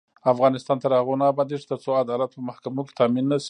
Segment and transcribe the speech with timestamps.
[0.33, 3.39] افغانستان تر هغو نه ابادیږي، ترڅو عدالت په محکمو کې تامین نشي.